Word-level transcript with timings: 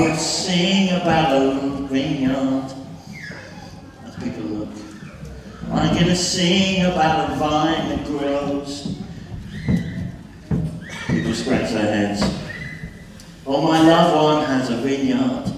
would 0.00 0.18
sing 0.18 0.90
about 1.00 1.36
a 1.36 1.86
vineyard 1.88 2.72
as 4.04 4.16
people 4.16 4.42
look. 4.42 4.68
I'm 5.70 5.94
going 5.94 6.06
to 6.06 6.16
sing 6.16 6.84
about 6.84 7.30
a 7.30 7.34
vine 7.36 7.88
that 7.90 8.04
grows. 8.06 8.98
People 11.06 11.34
scratch 11.34 11.72
their 11.72 11.92
heads. 11.94 12.22
Oh, 13.46 13.62
my 13.62 13.86
loved 13.86 14.16
one 14.16 14.44
has 14.46 14.70
a 14.70 14.76
vineyard. 14.78 15.52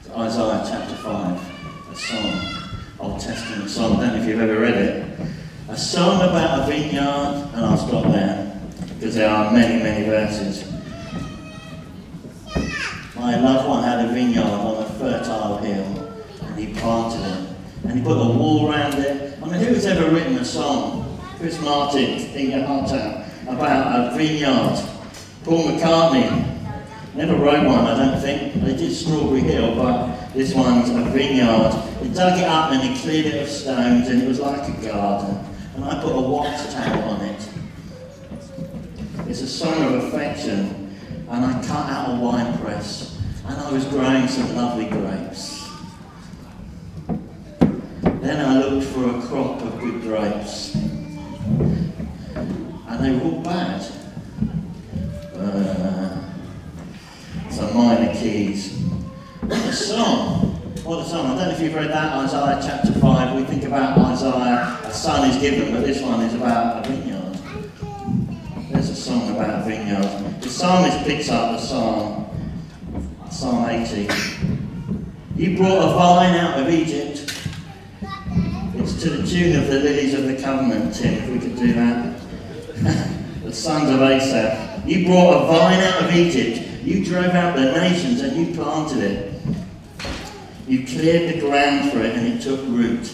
It's 0.00 0.10
Isaiah 0.10 0.64
chapter 0.68 0.96
5, 0.96 1.90
a 1.90 1.96
song, 1.96 2.78
Old 2.98 3.20
Testament 3.20 3.70
song. 3.70 3.96
I 3.96 4.06
don't 4.06 4.16
know 4.16 4.22
if 4.22 4.28
you've 4.28 4.40
ever 4.40 4.60
read 4.60 4.74
it. 4.74 5.20
A 5.68 5.76
song 5.76 6.16
about 6.16 6.60
a 6.60 6.66
vineyard, 6.66 7.50
and 7.54 7.64
I'll 7.64 7.78
stop 7.78 8.12
there 8.12 8.60
because 8.94 9.14
there 9.14 9.30
are 9.30 9.52
many, 9.52 9.82
many 9.82 10.06
verses. 10.06 10.73
My 13.24 13.40
loved 13.40 13.66
one 13.66 13.82
had 13.82 14.04
a 14.04 14.12
vineyard 14.12 14.44
on 14.44 14.82
a 14.82 14.88
fertile 14.98 15.56
hill, 15.56 16.12
and 16.42 16.58
he 16.58 16.74
planted 16.78 17.26
it, 17.26 17.56
and 17.84 17.98
he 17.98 18.04
put 18.04 18.18
a 18.18 18.38
wall 18.38 18.70
around 18.70 18.98
it. 18.98 19.38
I 19.42 19.46
mean, 19.46 19.64
who's 19.64 19.86
ever 19.86 20.14
written 20.14 20.36
a 20.36 20.44
song? 20.44 21.18
Chris 21.38 21.58
Martin, 21.62 22.18
think 22.18 22.50
your 22.50 22.66
heart 22.66 22.92
out, 22.92 23.24
about 23.48 24.12
a 24.12 24.18
vineyard. 24.18 24.78
Paul 25.42 25.70
McCartney 25.70 27.14
never 27.14 27.36
wrote 27.36 27.64
one, 27.64 27.86
I 27.86 27.96
don't 27.96 28.20
think. 28.20 28.62
They 28.62 28.76
did 28.76 28.94
Strawberry 28.94 29.40
Hill, 29.40 29.74
but 29.74 30.34
this 30.34 30.52
one's 30.52 30.90
a 30.90 31.10
vineyard. 31.10 31.72
He 32.02 32.10
dug 32.10 32.38
it 32.38 32.44
up 32.44 32.72
and 32.72 32.82
he 32.82 33.00
cleared 33.00 33.24
it 33.24 33.42
of 33.42 33.48
stones, 33.48 34.06
and 34.08 34.22
it 34.22 34.28
was 34.28 34.38
like 34.38 34.68
a 34.68 34.82
garden. 34.84 35.42
And 35.76 35.84
I 35.86 35.98
put 36.02 36.12
a 36.12 36.20
watchtower 36.20 37.02
on 37.04 37.22
it. 37.22 37.48
It's 39.26 39.40
a 39.40 39.48
song 39.48 39.82
of 39.82 40.04
affection, 40.04 40.94
and 41.30 41.42
I 41.42 41.52
cut 41.66 41.88
out 41.88 42.18
a 42.18 42.20
wine 42.20 42.58
press, 42.58 43.12
and 43.46 43.60
I 43.60 43.70
was 43.72 43.84
growing 43.86 44.26
some 44.28 44.54
lovely 44.56 44.86
grapes. 44.86 45.68
Then 48.20 48.44
I 48.44 48.64
looked 48.64 48.86
for 48.86 49.10
a 49.10 49.20
crop 49.22 49.60
of 49.62 49.78
good 49.80 50.00
grapes, 50.02 50.74
and 50.74 51.74
they 53.00 53.12
were 53.16 53.22
all 53.22 53.42
bad. 53.42 53.82
Uh, 55.36 56.24
some 57.50 57.76
minor 57.76 58.14
keys. 58.14 58.82
A 59.50 59.72
song! 59.72 60.52
What 60.84 61.00
a 61.00 61.08
song! 61.08 61.26
I 61.26 61.28
don't 61.36 61.48
know 61.48 61.54
if 61.54 61.60
you've 61.60 61.74
read 61.74 61.90
that, 61.90 62.12
Isaiah 62.24 62.60
chapter 62.62 62.98
5. 62.98 63.36
We 63.36 63.44
think 63.44 63.64
about 63.64 63.98
Isaiah, 63.98 64.78
a 64.84 64.92
son 64.92 65.28
is 65.28 65.36
given, 65.38 65.72
but 65.74 65.84
this 65.84 66.00
one 66.00 66.20
is 66.22 66.34
about 66.34 66.86
a 66.86 66.88
vineyard. 66.88 67.38
There's 68.70 68.88
a 68.88 68.96
song 68.96 69.34
about 69.36 69.60
a 69.60 69.64
vineyard. 69.68 70.40
The 70.40 70.48
psalmist 70.48 71.04
picks 71.06 71.28
up 71.28 71.52
the 71.52 71.58
psalm, 71.58 72.13
Psalm 73.44 73.68
80. 73.68 74.08
You 75.36 75.58
brought 75.58 75.90
a 75.90 75.94
vine 75.94 76.34
out 76.34 76.60
of 76.60 76.70
Egypt. 76.70 77.30
It's 78.76 79.02
to 79.02 79.10
the 79.10 79.26
tune 79.26 79.62
of 79.62 79.68
the 79.68 79.80
lilies 79.80 80.14
of 80.14 80.24
the 80.24 80.40
covenant, 80.42 80.94
Tim, 80.94 81.12
if 81.12 81.28
we 81.28 81.38
could 81.40 81.54
do 81.54 81.74
that. 81.74 82.20
the 83.42 83.52
sons 83.52 83.90
of 83.90 84.00
Asaph. 84.00 84.88
You 84.88 85.04
brought 85.04 85.42
a 85.42 85.46
vine 85.46 85.80
out 85.80 86.04
of 86.04 86.16
Egypt. 86.16 86.84
You 86.84 87.04
drove 87.04 87.34
out 87.34 87.54
the 87.54 87.72
nations 87.72 88.22
and 88.22 88.34
you 88.34 88.54
planted 88.54 89.02
it. 89.02 89.42
You 90.66 90.86
cleared 90.86 91.34
the 91.34 91.40
ground 91.40 91.92
for 91.92 91.98
it 91.98 92.16
and 92.16 92.26
it 92.26 92.40
took 92.40 92.60
root 92.60 93.12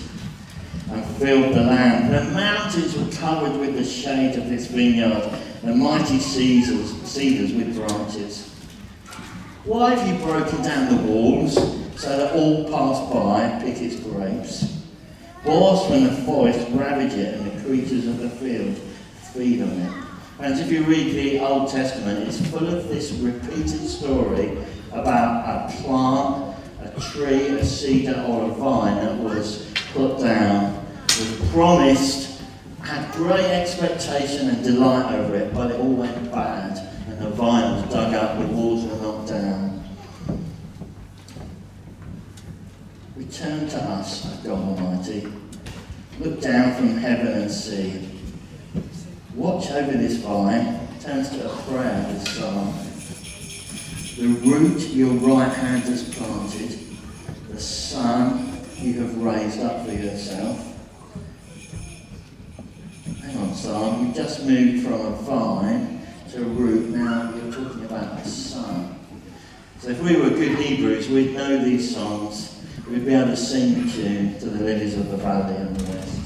and 0.92 1.04
filled 1.16 1.56
the 1.56 1.62
land. 1.62 2.14
The 2.14 2.32
mountains 2.32 2.96
were 2.96 3.10
covered 3.18 3.58
with 3.58 3.74
the 3.74 3.84
shade 3.84 4.38
of 4.38 4.48
this 4.48 4.68
vineyard, 4.68 5.28
the 5.64 5.74
mighty 5.74 6.20
cedars, 6.20 6.92
cedars 7.02 7.52
with 7.52 7.74
branches. 7.74 8.49
Why 9.64 9.94
have 9.94 10.08
you 10.08 10.24
broken 10.24 10.62
down 10.62 10.96
the 10.96 11.02
walls 11.02 11.54
so 12.00 12.16
that 12.16 12.34
all 12.34 12.64
pass 12.70 13.12
by 13.12 13.42
and 13.42 13.62
pick 13.62 13.82
its 13.82 14.00
grapes? 14.00 14.80
Boars 15.44 15.86
from 15.86 16.04
the 16.04 16.12
forest 16.22 16.66
ravage 16.70 17.12
it, 17.12 17.34
and 17.34 17.52
the 17.52 17.62
creatures 17.62 18.06
of 18.06 18.18
the 18.20 18.30
field 18.30 18.74
feed 19.34 19.60
on 19.60 19.68
it. 19.68 20.04
And 20.40 20.58
if 20.58 20.72
you 20.72 20.84
read 20.84 21.14
the 21.14 21.40
Old 21.40 21.68
Testament, 21.70 22.26
it's 22.26 22.40
full 22.48 22.74
of 22.74 22.88
this 22.88 23.12
repeated 23.12 23.86
story 23.86 24.56
about 24.92 25.44
a 25.46 25.82
plant, 25.82 26.56
a 26.82 26.98
tree, 27.12 27.48
a 27.48 27.64
cedar, 27.64 28.24
or 28.26 28.50
a 28.50 28.54
vine 28.54 28.96
that 28.96 29.18
was 29.18 29.70
put 29.92 30.20
down, 30.20 30.86
was 31.02 31.50
promised, 31.52 32.40
had 32.80 33.12
great 33.12 33.44
expectation 33.44 34.48
and 34.48 34.64
delight 34.64 35.14
over 35.16 35.36
it, 35.36 35.52
but 35.52 35.70
it 35.70 35.78
all 35.78 35.92
went 35.92 36.32
bad, 36.32 36.78
and 37.08 37.18
the 37.18 37.28
vine 37.28 37.74
was 37.74 37.92
dug 37.92 38.14
up, 38.14 38.38
the 38.38 38.46
walls 38.46 38.86
knocked 39.20 39.28
down. 39.28 39.84
Return 43.16 43.60
um, 43.60 43.68
to 43.68 43.76
us, 43.76 44.36
God 44.42 44.52
Almighty. 44.52 45.26
Look 46.20 46.40
down 46.40 46.74
from 46.74 46.96
heaven 46.98 47.28
and 47.28 47.50
see. 47.50 48.08
Watch 49.34 49.70
over 49.70 49.92
this 49.92 50.18
vine, 50.18 50.88
turns 51.00 51.30
to 51.30 51.50
a 51.50 51.56
prayer, 51.62 52.06
this 52.12 52.28
psalm. 52.36 52.74
The 54.16 54.26
root 54.48 54.80
your 54.90 55.12
right 55.12 55.52
hand 55.52 55.84
has 55.84 56.14
planted, 56.14 56.78
the 57.48 57.60
son 57.60 58.60
you 58.76 59.00
have 59.00 59.16
raised 59.22 59.60
up 59.60 59.86
for 59.86 59.92
yourself. 59.92 60.66
Hang 63.22 63.38
on, 63.38 63.54
Psalm, 63.54 64.06
you 64.06 64.14
just 64.14 64.44
moved 64.44 64.84
from 64.84 65.00
a 65.00 65.10
vine 65.10 66.00
to 66.30 66.42
a 66.42 66.44
root, 66.44 66.90
now 66.90 67.34
you're 67.34 67.52
talking 67.52 67.84
about 67.84 68.22
the 68.22 68.28
son. 68.28 68.89
So 69.80 69.88
if 69.88 70.02
we 70.02 70.14
were 70.14 70.28
good 70.28 70.58
Hebrews, 70.58 71.08
we'd 71.08 71.32
know 71.32 71.64
these 71.64 71.94
songs. 71.94 72.62
We'd 72.86 73.06
be 73.06 73.14
able 73.14 73.28
to 73.28 73.36
sing 73.36 73.86
the 73.86 73.90
tune 73.90 74.38
to 74.40 74.50
the 74.50 74.62
lilies 74.62 74.94
of 74.98 75.10
the 75.10 75.16
valley 75.16 75.56
and 75.56 75.74
the 75.74 75.92
rest. 75.94 76.20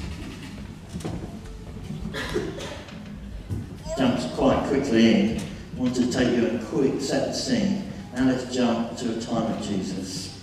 Jumps 3.96 4.26
quite 4.34 4.66
quickly 4.66 5.14
in. 5.14 5.38
I 5.40 5.80
want 5.80 5.94
to 5.94 6.10
take 6.10 6.36
you 6.36 6.48
a 6.48 6.58
quick 6.64 7.00
set 7.00 7.32
sing. 7.32 7.92
Now 8.16 8.24
let's 8.24 8.52
jump 8.52 8.96
to 8.98 9.16
a 9.16 9.20
time 9.20 9.52
of 9.52 9.62
Jesus. 9.62 10.42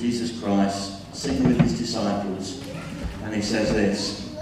Jesus 0.00 0.42
Christ 0.42 1.14
singing 1.14 1.44
with 1.44 1.60
his 1.60 1.78
disciples. 1.78 2.66
And 3.22 3.32
he 3.32 3.42
says 3.42 3.72
this, 3.72 4.36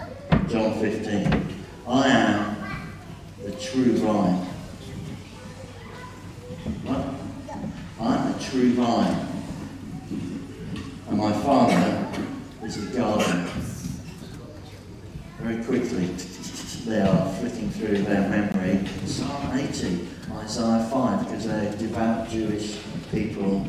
John 0.49 0.81
15. 0.81 1.47
I 1.87 2.09
am 2.09 2.57
the 3.45 3.53
true 3.53 3.99
vine. 3.99 4.49
True 8.51 8.73
vine. 8.73 9.27
And 11.09 11.19
my 11.19 11.33
father 11.33 12.09
is 12.63 12.77
a 12.83 12.97
gardener. 12.97 13.51
Very 15.39 15.63
quickly, 15.65 16.07
they 16.87 17.03
are 17.03 17.33
flicking 17.35 17.69
through 17.71 17.99
their 17.99 18.29
memory. 18.29 18.87
Psalm 19.05 19.57
80, 19.57 20.09
Isaiah 20.33 20.89
5, 20.91 21.25
because 21.25 21.47
they're 21.47 21.73
devout 21.77 22.31
Jewish 22.31 22.79
people. 23.13 23.67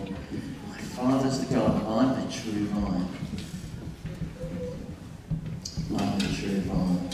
My 0.70 0.78
father's 0.78 1.46
the 1.46 1.54
gardener. 1.54 1.86
I'm 1.86 2.26
the 2.26 2.32
true 2.32 2.66
vine. 2.68 3.08
I'm 6.00 6.20
the 6.20 6.26
true 6.26 6.62
vine. 6.62 7.10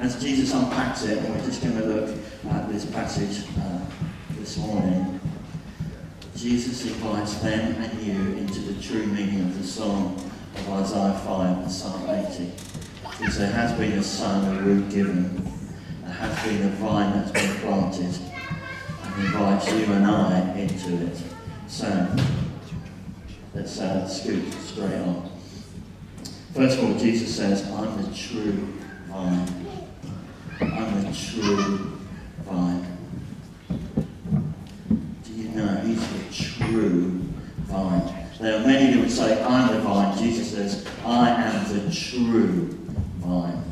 As 0.00 0.22
Jesus 0.22 0.54
unpacks 0.54 1.04
it, 1.04 1.22
we're 1.28 1.44
just 1.44 1.62
going 1.62 1.76
to 1.76 1.84
look 1.84 2.16
at 2.48 2.72
this 2.72 2.86
passage 2.86 3.44
uh, 3.58 3.80
this 4.38 4.56
morning. 4.56 5.19
Jesus 6.40 6.86
invites 6.86 7.34
them 7.34 7.74
and 7.82 8.02
you 8.02 8.38
into 8.38 8.60
the 8.60 8.82
true 8.82 9.04
meaning 9.04 9.40
of 9.40 9.58
the 9.58 9.66
song 9.66 10.14
of 10.54 10.70
Isaiah 10.70 11.20
5 11.22 11.58
and 11.58 11.70
Psalm 11.70 12.08
80. 12.08 12.50
Because 13.02 13.36
there 13.36 13.52
has 13.52 13.78
been 13.78 13.92
a 13.92 14.02
son, 14.02 14.56
a 14.56 14.62
root 14.62 14.88
given, 14.88 15.44
there 16.02 16.14
has 16.14 16.42
been 16.42 16.66
a 16.66 16.70
vine 16.76 17.12
that's 17.12 17.30
been 17.32 17.56
planted, 17.56 18.18
and 19.02 19.22
invites 19.22 19.70
you 19.70 19.84
and 19.92 20.06
I 20.06 20.52
into 20.56 21.04
it. 21.08 21.22
So, 21.68 22.16
let's 23.52 23.78
uh, 23.78 24.08
scoot 24.08 24.50
straight 24.54 24.94
on. 24.94 25.30
First 26.54 26.78
of 26.78 26.84
all, 26.84 26.98
Jesus 26.98 27.36
says, 27.36 27.70
I'm 27.70 28.02
the 28.02 28.16
true 28.16 28.66
vine. 29.08 29.66
I'm 30.58 31.04
the 31.04 31.12
true 31.12 31.99
say, 39.10 39.42
I'm 39.42 39.74
the 39.74 39.80
vine. 39.80 40.16
Jesus 40.18 40.52
says, 40.52 40.86
I 41.04 41.30
am 41.30 41.68
the 41.68 41.92
true 41.94 42.68
vine. 43.18 43.62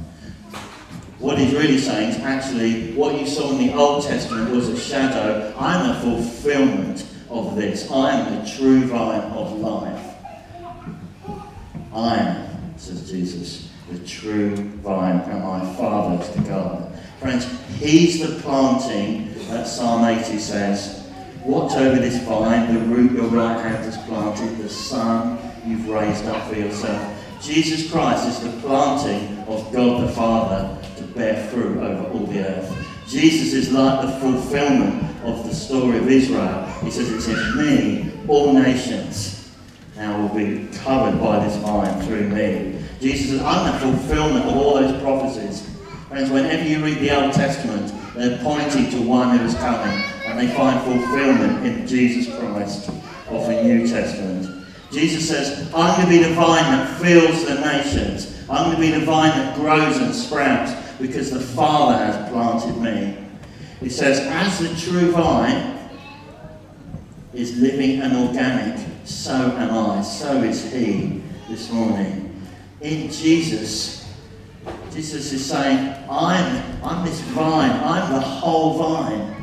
What 1.19 1.39
he's 1.39 1.53
really 1.53 1.79
saying 1.79 2.11
is 2.11 2.19
actually 2.19 2.93
what 2.93 3.19
you 3.19 3.27
saw 3.27 3.51
in 3.51 3.67
the 3.67 3.75
Old 3.75 4.05
Testament 4.05 4.51
was 4.51 4.69
a 4.69 4.79
shadow. 4.79 5.55
I'm 5.59 5.89
the 5.89 6.01
fulfillment 6.01 7.07
of 7.29 7.57
this. 7.57 7.91
I 7.91 8.13
am 8.13 8.41
the 8.45 8.51
true 8.51 8.85
vine 8.85 9.23
of 9.33 9.59
life. 9.59 10.15
I 11.93 12.17
am, 12.17 12.79
says 12.79 13.11
Jesus, 13.11 13.73
the 13.91 13.99
true 14.07 14.55
vine, 14.55 15.19
and 15.21 15.43
my 15.43 15.75
Father 15.75 16.23
is 16.23 16.31
the 16.31 16.43
gardener. 16.43 16.97
Friends, 17.19 17.49
he's 17.79 18.21
the 18.21 18.41
planting 18.41 19.35
that 19.49 19.67
Psalm 19.67 20.05
80 20.05 20.39
says 20.39 21.08
Watch 21.45 21.73
over 21.77 22.01
this 22.01 22.23
vine, 22.25 22.75
the 22.75 22.81
root 22.95 23.13
your 23.13 23.29
right 23.29 23.61
hand 23.61 23.85
has 23.85 23.97
planted, 24.07 24.59
the 24.59 24.69
son 24.69 25.39
you've 25.67 25.89
raised 25.89 26.27
up 26.27 26.49
for 26.49 26.57
yourself. 26.57 27.15
Jesus 27.43 27.91
Christ 27.91 28.27
is 28.27 28.41
the 28.41 28.61
planting 28.61 29.39
of 29.47 29.73
God 29.73 30.09
the 30.09 30.13
Father 30.13 30.77
to 30.97 31.03
bear 31.05 31.47
fruit 31.49 31.79
over 31.79 32.11
all 32.11 32.27
the 32.27 32.41
earth. 32.41 32.89
Jesus 33.07 33.55
is 33.55 33.73
like 33.73 34.03
the 34.03 34.13
fulfillment 34.19 35.03
of 35.25 35.47
the 35.47 35.55
story 35.55 35.99
of 35.99 36.09
Israel. 36.09 36.67
He 36.83 36.91
says, 36.91 37.11
It's 37.11 37.29
in 37.29 37.57
me, 37.57 38.13
all 38.27 38.53
nations 38.53 39.51
now 39.97 40.21
will 40.21 40.35
be 40.35 40.69
covered 40.79 41.19
by 41.21 41.45
this 41.45 41.57
vine 41.57 42.03
through 42.03 42.29
me. 42.29 42.79
Jesus 43.01 43.33
is 43.33 43.43
I'm 43.43 43.73
the 43.73 43.79
fulfillment 43.79 44.47
of 44.47 44.57
all 44.57 44.75
those 44.75 45.01
prophecies. 45.01 45.69
Friends, 46.09 46.31
whenever 46.31 46.69
you 46.69 46.85
read 46.85 46.99
the 46.99 47.21
Old 47.21 47.33
Testament, 47.33 47.93
they're 48.15 48.39
pointing 48.43 48.91
to 48.91 49.03
one 49.03 49.37
who 49.37 49.45
is 49.45 49.55
coming, 49.55 50.03
they 50.39 50.55
find 50.55 50.81
fulfillment 50.85 51.67
in 51.67 51.87
Jesus 51.87 52.33
Christ 52.39 52.89
of 53.29 53.47
the 53.47 53.63
New 53.63 53.89
Testament. 53.89 54.67
Jesus 54.93 55.29
says, 55.29 55.73
I'm 55.75 55.97
going 55.97 56.07
to 56.07 56.23
be 56.23 56.29
the 56.29 56.35
vine 56.35 56.63
that 56.63 57.01
fills 57.01 57.45
the 57.45 57.61
nations. 57.61 58.39
I'm 58.49 58.71
going 58.71 58.77
to 58.77 58.81
be 58.81 58.99
the 58.99 59.05
vine 59.05 59.31
that 59.31 59.57
grows 59.57 59.97
and 59.97 60.15
sprouts 60.15 60.73
because 61.01 61.33
the 61.33 61.41
Father 61.41 61.99
has 61.99 62.31
planted 62.31 62.77
me. 62.81 63.19
He 63.81 63.91
says, 63.91 64.21
as 64.21 64.59
the 64.61 64.91
true 64.91 65.11
vine 65.11 65.91
is 67.35 67.61
living 67.61 68.01
and 68.01 68.17
organic, 68.29 68.79
so 69.05 69.35
am 69.35 69.71
I, 69.71 70.03
so 70.03 70.43
is 70.43 70.73
He 70.73 71.21
this 71.49 71.71
morning. 71.73 72.41
In 72.81 73.11
Jesus, 73.11 74.09
Jesus 74.93 75.33
is 75.33 75.45
saying, 75.45 75.95
I'm, 76.09 76.85
I'm 76.85 77.05
this 77.05 77.21
vine, 77.21 77.73
I'm 77.73 78.13
the 78.13 78.21
whole 78.21 78.79
vine. 78.79 79.38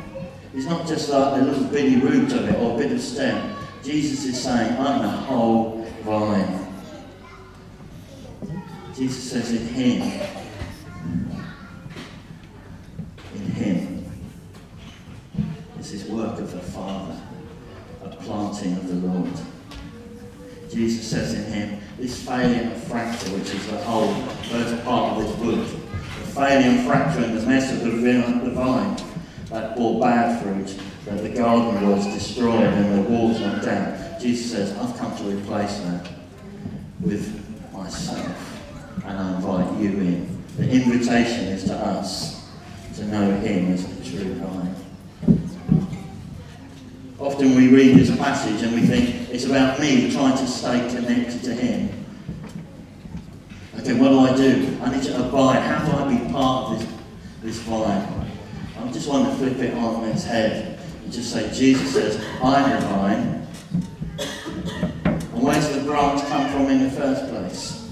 It's 0.56 0.64
not 0.64 0.86
just 0.86 1.10
like 1.10 1.38
the 1.38 1.44
little 1.44 1.64
bitty 1.64 1.96
root 1.96 2.32
of 2.32 2.48
it 2.48 2.58
or 2.58 2.74
a 2.74 2.78
bit 2.78 2.90
of 2.90 2.98
stem. 2.98 3.54
Jesus 3.84 4.24
is 4.24 4.42
saying, 4.42 4.78
I'm 4.78 5.02
the 5.02 5.08
whole 5.08 5.86
vine. 6.00 6.66
Jesus 8.94 9.30
says, 9.30 9.52
in 9.52 9.66
Him, 9.68 10.20
in 13.34 13.42
Him 13.50 14.10
is 15.78 15.90
His 15.90 16.04
work 16.06 16.38
of 16.38 16.50
the 16.50 16.58
Father, 16.58 17.20
a 18.02 18.08
planting 18.08 18.78
of 18.78 18.88
the 18.88 19.06
Lord. 19.08 19.32
Jesus 20.70 21.06
says 21.06 21.34
in 21.34 21.52
Him, 21.52 21.80
this 21.98 22.24
phalium 22.24 22.72
and 22.72 22.82
fracture, 22.84 23.28
which 23.32 23.52
is 23.52 23.66
the 23.66 23.76
whole 23.82 24.14
first 24.48 24.82
part 24.84 25.18
of 25.18 25.22
this 25.22 25.36
book, 25.36 25.68
the 25.68 26.32
phalium 26.32 26.86
fracture 26.86 27.24
and 27.24 27.36
the 27.36 27.46
mess 27.46 27.70
of 27.74 27.80
the 27.82 28.50
vine 28.52 28.96
that 29.50 29.76
bore 29.76 30.00
bad 30.00 30.42
fruit, 30.42 30.78
that 31.04 31.22
the 31.22 31.28
garden 31.28 31.88
was 31.88 32.04
destroyed 32.06 32.64
and 32.64 32.98
the 32.98 33.10
walls 33.10 33.40
went 33.40 33.62
down. 33.62 34.20
Jesus 34.20 34.50
says, 34.50 34.76
I've 34.76 34.96
come 34.98 35.16
to 35.16 35.24
replace 35.24 35.78
that 35.80 36.08
with 37.00 37.72
myself, 37.72 39.04
and 39.04 39.18
I 39.18 39.36
invite 39.36 39.80
you 39.80 39.90
in. 39.90 40.42
The 40.56 40.70
invitation 40.70 41.44
is 41.48 41.64
to 41.64 41.74
us 41.74 42.48
to 42.96 43.04
know 43.04 43.30
Him 43.40 43.72
as 43.72 43.86
the 43.86 44.04
true 44.10 44.34
vine. 44.34 44.74
Often 47.18 47.56
we 47.56 47.68
read 47.68 47.96
this 47.96 48.14
passage 48.16 48.62
and 48.62 48.74
we 48.74 48.86
think 48.86 49.30
it's 49.30 49.44
about 49.44 49.78
me 49.80 50.10
trying 50.10 50.36
to 50.36 50.46
stay 50.46 50.88
connected 50.88 51.42
to 51.44 51.54
Him. 51.54 52.04
Okay, 53.78 53.94
what 53.94 54.08
do 54.08 54.20
I 54.20 54.36
do? 54.36 54.78
I 54.82 54.94
need 54.94 55.02
to 55.04 55.28
abide. 55.28 55.60
How 55.60 55.84
do 55.84 55.92
I 55.98 56.18
be 56.18 56.32
part 56.32 56.72
of 56.72 56.78
this, 56.78 56.88
this 57.42 57.58
vine? 57.58 58.25
I 58.78 58.92
just 58.92 59.08
want 59.08 59.28
to 59.28 59.36
flip 59.36 59.58
it 59.58 59.74
on 59.74 60.04
its 60.04 60.24
head 60.24 60.78
and 61.02 61.12
just 61.12 61.32
say, 61.32 61.52
Jesus 61.52 61.92
says, 61.94 62.24
I'm 62.42 62.80
the 62.80 62.86
vine. 62.86 63.46
And 65.08 65.42
where's 65.42 65.68
the 65.70 65.82
branch 65.82 66.22
come 66.28 66.50
from 66.50 66.68
in 66.68 66.84
the 66.84 66.90
first 66.90 67.28
place? 67.28 67.90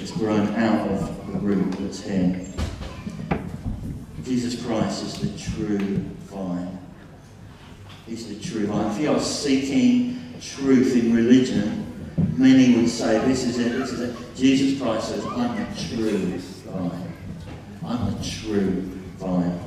It's 0.00 0.10
grown 0.12 0.48
out 0.54 0.88
of 0.88 1.32
the 1.32 1.38
root 1.38 1.72
that's 1.78 2.02
here. 2.02 2.46
Jesus 4.24 4.64
Christ 4.64 5.02
is 5.02 5.20
the 5.20 5.38
true 5.38 5.98
vine. 6.30 6.78
He's 8.06 8.28
the 8.28 8.42
true 8.42 8.66
vine. 8.66 8.90
If 8.92 8.98
you 9.00 9.12
are 9.12 9.20
seeking 9.20 10.34
truth 10.40 10.96
in 10.96 11.14
religion, 11.14 11.86
many 12.36 12.74
would 12.76 12.88
say, 12.88 13.18
This 13.26 13.44
is 13.44 13.58
it, 13.58 13.72
this 13.72 13.92
is 13.92 14.00
it. 14.00 14.16
Jesus 14.36 14.80
Christ 14.80 15.08
says, 15.08 15.24
I'm 15.24 15.56
the 15.56 15.88
true 15.88 16.38
vine. 16.38 17.13
I'm 17.86 18.14
a 18.14 18.24
true 18.24 18.82
vine. 19.18 19.60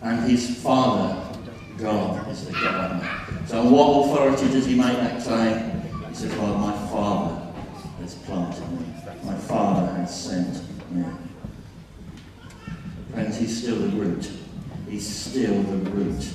And 0.00 0.30
his 0.30 0.62
Father, 0.62 1.38
God, 1.78 2.28
is 2.30 2.46
the 2.46 2.52
gardener. 2.52 3.20
So, 3.46 3.64
what 3.68 4.06
authority 4.06 4.48
does 4.52 4.66
he 4.66 4.74
make 4.74 4.96
that 4.96 5.22
claim? 5.22 5.82
He 6.08 6.14
says, 6.14 6.32
Well, 6.38 6.58
my 6.58 6.72
Father 6.88 7.52
has 8.00 8.14
planted 8.14 8.70
me, 8.72 8.86
my 9.24 9.36
Father 9.36 9.92
has 9.94 10.24
sent 10.24 10.62
me. 10.90 11.04
Friends, 13.12 13.36
he's 13.36 13.62
still 13.62 13.76
the 13.76 13.96
root. 13.96 14.30
He's 14.88 15.06
still 15.06 15.62
the 15.62 15.90
root. 15.90 16.28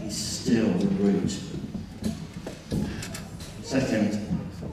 He's 0.00 0.16
still 0.16 0.68
the 0.68 0.86
root. 0.86 1.38
Second, 3.62 4.20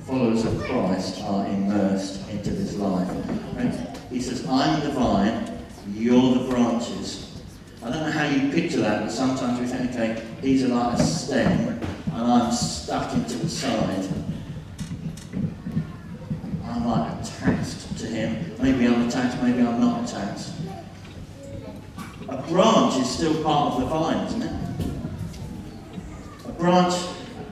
followers 0.05 0.45
of 0.45 0.63
Christ 0.63 1.21
are 1.23 1.47
immersed 1.47 2.29
into 2.29 2.51
this 2.51 2.75
life. 2.75 3.07
Friends, 3.53 3.92
he 4.09 4.21
says, 4.21 4.47
I'm 4.47 4.81
the 4.81 4.91
vine, 4.91 5.59
you're 5.93 6.35
the 6.35 6.49
branches. 6.49 7.41
I 7.81 7.89
don't 7.89 8.03
know 8.03 8.11
how 8.11 8.25
you 8.25 8.51
picture 8.51 8.79
that, 8.81 9.01
but 9.01 9.11
sometimes 9.11 9.59
we 9.59 9.65
think, 9.65 9.91
okay, 9.91 10.23
he's 10.41 10.63
like 10.63 10.97
a 10.97 11.03
stem, 11.03 11.79
and 12.13 12.31
I'm 12.31 12.51
stuck 12.51 13.13
into 13.13 13.37
the 13.37 13.49
side. 13.49 14.07
I'm 16.65 16.87
like 16.87 17.21
attached 17.21 17.97
to 17.97 18.05
him. 18.07 18.55
Maybe 18.61 18.87
I'm 18.87 19.07
attached, 19.07 19.41
maybe 19.43 19.59
I'm 19.59 19.81
not 19.81 20.09
attached. 20.09 20.51
A 22.29 22.37
branch 22.43 22.95
is 23.01 23.09
still 23.09 23.43
part 23.43 23.73
of 23.73 23.81
the 23.81 23.85
vine, 23.87 24.27
isn't 24.27 24.41
it? 24.43 24.53
A 26.47 26.51
branch, 26.53 26.93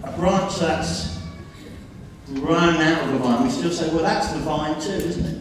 a 0.03 0.12
branch 0.13 0.55
that's 0.55 1.20
grown 2.34 2.75
out 2.75 3.03
of 3.03 3.12
the 3.12 3.17
vine. 3.20 3.43
We 3.43 3.50
still 3.50 3.72
say, 3.72 3.89
well, 3.93 4.03
that's 4.03 4.31
the 4.31 4.39
vine 4.39 4.79
too, 4.79 4.91
isn't 4.91 5.25
it? 5.25 5.40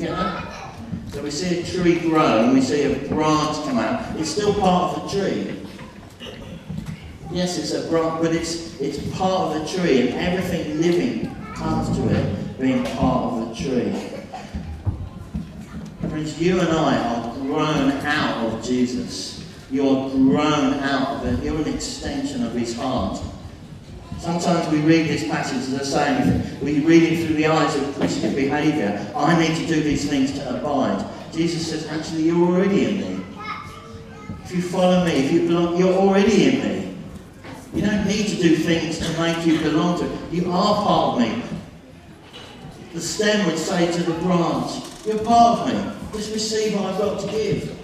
So 0.00 1.22
we 1.22 1.30
see 1.30 1.60
a 1.60 1.62
tree 1.62 2.00
grow 2.00 2.44
and 2.44 2.54
we 2.54 2.62
see 2.62 2.84
a 2.84 3.08
branch 3.08 3.56
come 3.66 3.78
out. 3.78 4.18
It's 4.18 4.30
still 4.30 4.54
part 4.54 4.96
of 4.96 5.12
the 5.12 5.20
tree. 5.20 5.56
Yes, 7.30 7.58
it's 7.58 7.72
a 7.72 7.86
branch, 7.88 8.22
but 8.22 8.34
it's 8.34 8.80
it's 8.80 8.98
part 9.16 9.54
of 9.54 9.60
the 9.60 9.78
tree, 9.78 10.08
and 10.08 10.18
everything 10.18 10.80
living 10.80 11.34
comes 11.54 11.94
to 11.96 12.08
it 12.08 12.58
being 12.58 12.82
part 12.96 13.34
of 13.34 13.48
the 13.48 13.54
tree. 13.54 13.92
Friends, 16.08 16.40
you 16.40 16.58
and 16.60 16.70
I 16.70 16.96
are 16.96 17.34
grown 17.36 17.90
out 17.92 18.46
of 18.46 18.64
Jesus. 18.64 19.44
You're 19.70 20.08
grown 20.10 20.74
out 20.74 21.18
of 21.18 21.26
it. 21.26 21.44
You're 21.44 21.60
an 21.60 21.68
extension 21.68 22.44
of 22.44 22.54
his 22.54 22.74
heart. 22.74 23.20
Sometimes 24.20 24.68
we 24.68 24.80
read 24.80 25.08
this 25.08 25.26
passage 25.26 25.56
as 25.56 25.72
a 25.72 25.84
saying, 25.84 26.60
we 26.60 26.80
read 26.80 27.04
it 27.04 27.24
through 27.24 27.36
the 27.36 27.46
eyes 27.46 27.74
of 27.74 27.94
Christian 27.94 28.34
behaviour. 28.34 29.10
I 29.16 29.38
need 29.40 29.56
to 29.56 29.66
do 29.66 29.82
these 29.82 30.10
things 30.10 30.32
to 30.32 30.58
abide. 30.58 31.02
Jesus 31.32 31.70
says, 31.70 31.86
actually, 31.86 32.24
you're 32.24 32.46
already 32.46 32.84
in 32.84 33.00
me. 33.00 33.24
If 34.44 34.52
you 34.52 34.60
follow 34.60 35.06
me, 35.06 35.12
if 35.12 35.32
you 35.32 35.46
belong, 35.48 35.78
you're 35.78 35.94
already 35.94 36.48
in 36.50 36.60
me. 36.62 36.96
You 37.72 37.80
don't 37.80 38.06
need 38.06 38.26
to 38.28 38.36
do 38.36 38.56
things 38.56 38.98
to 38.98 39.18
make 39.18 39.46
you 39.46 39.58
belong 39.58 39.98
to. 40.00 40.18
You 40.30 40.52
are 40.52 40.84
part 40.84 41.14
of 41.14 41.26
me. 41.26 41.42
The 42.92 43.00
stem 43.00 43.46
would 43.46 43.56
say 43.56 43.90
to 43.90 44.02
the 44.02 44.18
branch, 44.18 44.82
You're 45.06 45.24
part 45.24 45.60
of 45.60 45.72
me. 45.72 45.92
Just 46.12 46.34
receive 46.34 46.74
what 46.74 46.92
I've 46.92 46.98
got 46.98 47.20
to 47.20 47.26
give. 47.28 47.74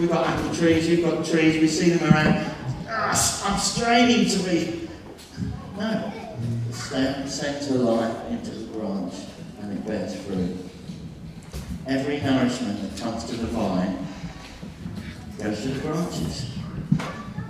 We've 0.00 0.08
got 0.08 0.26
apple 0.26 0.54
trees, 0.54 0.88
you've 0.88 1.04
got 1.04 1.22
trees, 1.26 1.60
we 1.60 1.68
see 1.68 1.90
them 1.90 2.10
around. 2.10 2.54
Ah, 2.88 3.52
I'm 3.52 3.58
straining 3.58 4.26
to 4.30 4.38
be. 4.48 4.88
No. 5.82 6.12
The 6.68 6.72
stem 6.72 7.26
sends 7.26 7.66
the 7.66 7.78
life 7.78 8.30
into 8.30 8.52
the 8.52 8.78
branch 8.78 9.14
and 9.60 9.72
it 9.72 9.84
bears 9.84 10.14
fruit. 10.14 10.56
Every 11.88 12.20
nourishment 12.20 12.80
that 12.82 13.02
comes 13.02 13.24
to 13.24 13.34
the 13.34 13.48
vine 13.48 14.06
goes 15.38 15.60
to 15.62 15.68
the 15.70 15.80
branches. 15.80 16.52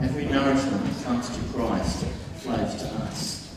Every 0.01 0.25
nourishment 0.25 0.83
that 0.83 1.05
comes 1.05 1.29
to 1.29 1.41
Christ 1.53 2.07
flows 2.37 2.75
to 2.77 2.87
us. 3.05 3.55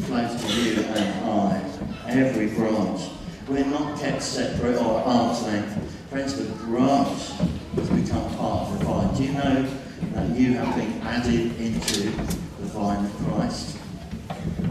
Flows 0.00 0.44
to 0.44 0.60
you 0.60 0.80
and 0.82 1.30
I. 1.30 1.62
every 2.08 2.48
branch. 2.48 3.02
We're 3.46 3.66
not 3.66 4.00
kept 4.00 4.22
separate 4.24 4.78
or 4.78 5.00
arm's 5.04 5.44
length. 5.44 6.08
Friends, 6.10 6.36
the 6.36 6.52
branch 6.64 7.30
has 7.76 7.88
become 7.88 8.34
part 8.34 8.68
of 8.68 8.78
the 8.80 8.84
vine. 8.84 9.14
Do 9.14 9.22
you 9.22 9.32
know 9.32 9.70
that 10.12 10.36
you 10.36 10.54
have 10.54 10.74
been 10.76 11.00
added 11.02 11.60
into 11.60 12.02
the 12.02 12.66
vine 12.66 13.04
of 13.04 13.16
Christ? 13.26 13.78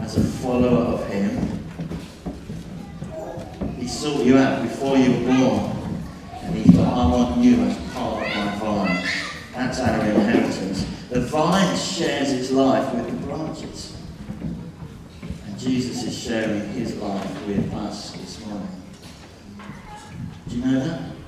As 0.00 0.16
a 0.16 0.24
follower 0.24 0.94
of 0.94 1.06
Him, 1.08 1.60
He 3.78 3.86
sought 3.86 4.24
you 4.24 4.38
out 4.38 4.62
before 4.62 4.96
you 4.96 5.12
were 5.12 5.26
born. 5.26 5.76
And 6.42 6.54
He 6.54 6.72
thought, 6.72 6.92
I 6.92 7.16
want 7.16 7.44
you 7.44 7.62
as 7.62 7.76
part 7.92 8.26
of 8.26 8.34
my 8.34 8.58
vine. 8.58 9.04
That's 9.54 9.80
our 9.80 10.04
inheritance. 10.04 10.86
The 11.10 11.20
vine 11.22 11.76
shares 11.76 12.30
its 12.32 12.50
life 12.50 12.94
with 12.94 13.06
the 13.06 13.26
branches. 13.26 13.96
And 15.46 15.58
Jesus 15.58 16.04
is 16.04 16.16
sharing 16.16 16.68
his 16.68 16.96
life 16.96 17.46
with 17.46 17.74
us 17.74 18.12
this 18.12 18.46
morning. 18.46 18.68
Do 20.48 20.56
you 20.56 20.64
know 20.64 20.80
that? 20.80 21.19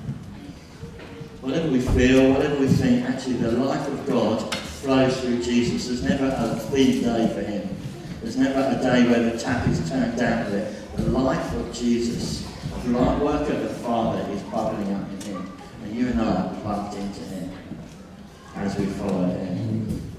Whatever 1.43 1.71
we 1.73 1.81
feel, 1.81 2.35
whatever 2.35 2.55
we 2.61 2.69
think, 2.69 3.05
actually 3.05 3.35
the 3.35 3.51
life 3.51 3.89
of 3.89 4.07
God 4.07 4.55
flows 4.55 5.21
through 5.21 5.43
Jesus. 5.43 5.89
There's 5.89 6.05
never 6.05 6.27
a 6.27 6.61
clean 6.69 7.03
day 7.03 7.35
for 7.35 7.43
him. 7.43 7.77
There's 8.23 8.37
never 8.37 8.61
a 8.61 8.81
day 8.81 9.09
where 9.11 9.29
the 9.29 9.37
tap 9.37 9.67
is 9.67 9.91
turned 9.91 10.17
down. 10.17 10.53
The 10.53 11.11
life 11.11 11.53
of 11.57 11.75
Jesus, 11.75 12.47
the 12.85 12.93
work 12.93 13.49
of 13.49 13.61
the 13.61 13.69
Father 13.69 14.25
is 14.31 14.41
bubbling 14.45 14.95
up 14.95 15.11
in 15.11 15.21
him. 15.21 15.53
And 15.83 15.97
you 15.97 16.07
and 16.11 16.21
I 16.21 16.47
are 16.47 16.55
plugged 16.61 16.95
into 16.95 17.21
him 17.23 17.51
as 18.55 18.79
we 18.79 18.87
follow 18.87 19.27
him. 19.27 20.13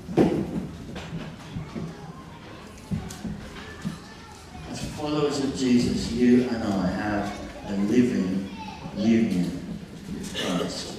As 4.70 4.86
followers 4.96 5.42
of 5.42 5.56
Jesus, 5.56 6.12
you 6.12 6.50
and 6.50 6.63
I 6.65 6.88
have 6.88 7.39
a 7.70 7.74
living 7.84 8.50
union 8.98 9.77
with 10.13 10.36
Christ. 10.36 10.92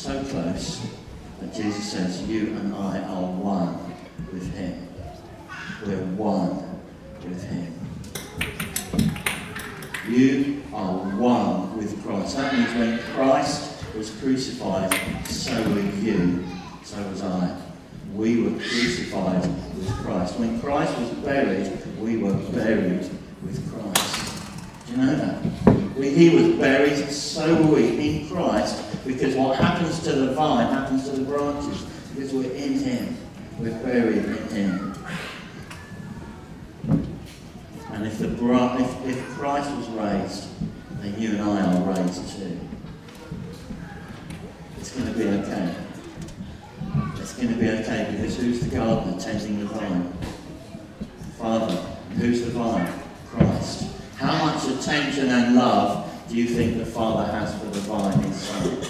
So 0.00 0.24
close 0.24 0.80
that 1.42 1.52
Jesus 1.52 1.92
says, 1.92 2.22
You 2.22 2.56
and 2.56 2.74
I 2.74 3.00
are 3.02 3.22
one 3.22 3.76
with 4.32 4.50
Him. 4.54 4.88
We're 5.84 5.98
one 6.16 6.80
with 7.22 7.44
Him. 7.44 7.78
You 10.08 10.62
are 10.72 10.94
one 11.18 11.76
with 11.76 12.02
Christ. 12.02 12.38
That 12.38 12.54
means 12.54 12.72
when 12.76 12.98
Christ 13.14 13.84
was 13.94 14.10
crucified, 14.12 14.90
so 15.26 15.62
were 15.68 15.80
you, 15.80 16.46
so 16.82 16.96
was 17.10 17.20
I. 17.20 17.60
We 18.14 18.42
were 18.42 18.58
crucified 18.58 19.42
with 19.76 19.90
Christ. 19.98 20.38
When 20.38 20.58
Christ 20.62 20.98
was 20.98 21.10
buried, 21.10 21.78
we 21.98 22.16
were 22.16 22.32
buried 22.32 23.10
with 23.42 23.70
Christ. 23.70 24.29
You 24.90 24.96
know 24.96 25.14
that? 25.14 26.02
He 26.02 26.30
was 26.30 26.58
buried, 26.58 27.10
so 27.10 27.62
were 27.62 27.76
we 27.76 28.22
in 28.22 28.28
Christ, 28.28 29.04
because 29.06 29.34
what 29.36 29.56
happens 29.56 30.00
to 30.00 30.12
the 30.12 30.32
vine 30.32 30.72
happens 30.72 31.08
to 31.08 31.16
the 31.16 31.24
branches, 31.24 31.82
because 32.14 32.32
we're 32.32 32.50
in 32.52 32.78
him. 32.78 33.16
We're 33.58 33.78
buried 33.82 34.24
in 34.24 34.48
him. 34.48 34.94
And 37.92 38.06
if, 38.06 38.18
the, 38.18 38.28
if, 38.28 39.06
if 39.06 39.28
Christ 39.30 39.70
was 39.76 39.88
raised, 39.90 40.48
then 41.00 41.20
you 41.20 41.30
and 41.32 41.42
I 41.42 41.60
are 41.60 41.94
raised 41.94 42.36
too. 42.36 42.58
It's 44.78 44.92
going 44.92 45.12
to 45.12 45.18
be 45.18 45.28
okay. 45.28 45.74
It's 47.16 47.34
going 47.34 47.48
to 47.48 47.54
be 47.54 47.68
okay 47.68 48.08
because 48.10 48.36
who's 48.38 48.60
the 48.60 48.74
gardener 48.74 49.20
tending 49.20 49.60
the 49.60 49.66
vine? 49.66 50.12
Father. 51.38 51.76
Who's 52.16 52.44
the 52.44 52.50
vine? 52.50 52.99
Attention 54.80 55.28
and 55.28 55.56
love 55.56 56.10
do 56.26 56.36
you 56.36 56.46
think 56.46 56.78
the 56.78 56.86
Father 56.86 57.30
has 57.30 57.54
for 57.58 57.66
the 57.66 57.80
vine, 57.80 58.18
his 58.22 58.36
Son? 58.36 58.82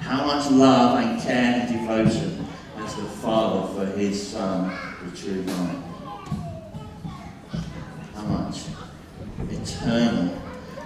How 0.00 0.24
much 0.24 0.50
love 0.50 0.98
and 0.98 1.20
care 1.20 1.60
and 1.60 1.70
devotion 1.70 2.46
has 2.76 2.94
the 2.96 3.02
Father 3.02 3.74
for 3.74 3.98
his 3.98 4.28
Son, 4.28 4.74
the 5.04 5.14
true 5.14 5.42
vine? 5.42 5.82
How 8.14 8.22
much 8.22 8.60
eternal. 9.50 10.34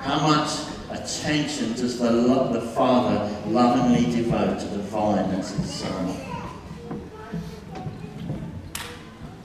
How 0.00 0.26
much 0.26 0.50
attention 0.90 1.75
does 1.75 2.00
the, 2.00 2.11
lo- 2.11 2.52
the 2.52 2.61
Father 2.61 3.33
lovingly 3.47 4.11
devote 4.11 4.59
to 4.59 4.66
the 4.66 4.78
vine 4.78 5.30
that's 5.30 5.52
his 5.52 5.73
Son? 5.73 6.16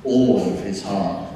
All 0.03 0.51
of 0.51 0.63
his 0.63 0.81
heart. 0.81 1.32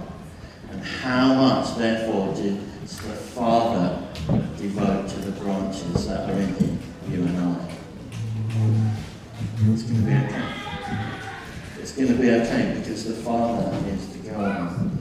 How 0.84 1.34
much, 1.34 1.78
therefore, 1.78 2.34
does 2.34 2.98
the 2.98 3.14
Father 3.14 4.04
devote 4.58 5.08
to 5.10 5.20
the 5.20 5.32
branches 5.40 6.08
that 6.08 6.30
are 6.30 6.34
in 6.34 6.54
him, 6.56 6.80
you 7.10 7.24
and 7.24 7.38
I? 7.38 7.70
It's 9.70 9.84
going 9.84 10.02
to 10.02 10.06
be 10.06 10.14
okay. 10.14 10.44
It's 11.80 11.92
going 11.92 12.08
to 12.10 12.16
be 12.16 12.32
okay 12.32 12.76
because 12.80 13.04
the 13.06 13.14
Father 13.24 13.76
is 13.88 14.08
the 14.10 14.30
gardener. 14.30 14.92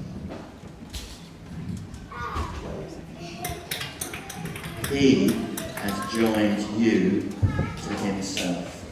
He 4.90 5.28
has 5.76 6.12
joined 6.12 6.62
you 6.80 7.22
to 7.22 7.94
himself. 7.94 8.84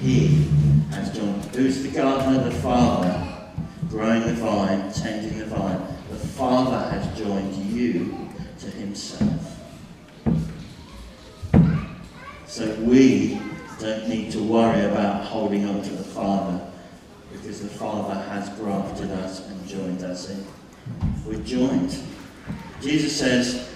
He 0.00 0.48
has 0.90 1.16
joined. 1.16 1.44
Who's 1.54 1.82
the 1.82 1.90
gardener? 1.90 2.44
The 2.44 2.56
Father, 2.56 3.31
growing 3.92 4.22
the 4.22 4.32
vine, 4.32 4.90
tending 4.90 5.38
the 5.38 5.44
vine. 5.44 5.78
The 6.08 6.16
Father 6.16 6.88
has 6.88 7.18
joined 7.18 7.54
you 7.54 8.16
to 8.60 8.66
himself. 8.70 9.58
So 12.46 12.74
we 12.80 13.38
don't 13.78 14.08
need 14.08 14.32
to 14.32 14.42
worry 14.42 14.86
about 14.86 15.26
holding 15.26 15.66
on 15.66 15.82
to 15.82 15.90
the 15.90 16.04
Father 16.04 16.66
because 17.32 17.60
the 17.60 17.68
Father 17.68 18.14
has 18.14 18.48
grafted 18.58 19.10
us 19.10 19.46
and 19.46 19.68
joined 19.68 20.02
us 20.04 20.30
in. 20.30 20.46
We're 21.26 21.42
joined. 21.42 21.94
Jesus 22.80 23.14
says, 23.14 23.68